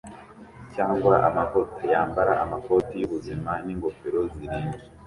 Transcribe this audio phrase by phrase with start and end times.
[0.73, 4.77] cyangwa amavuta yambara amakoti yubuzima n'ingofero zirinda